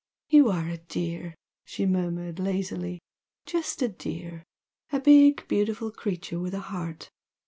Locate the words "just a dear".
3.45-4.41